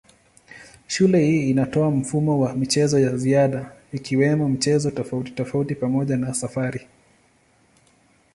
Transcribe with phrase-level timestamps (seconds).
[0.87, 6.87] Shule hii inatoa mfumo wa michezo ya ziada ikiwemo michezo tofautitofauti pamoja na safari.